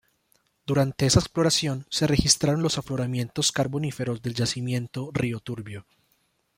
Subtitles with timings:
[0.65, 5.85] Durante esa exploración se registraron los afloramientos carboníferos del yacimiento Río Turbio.